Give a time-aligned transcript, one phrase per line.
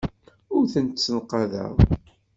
[0.55, 1.73] Ur tent-ssenqadeɣ.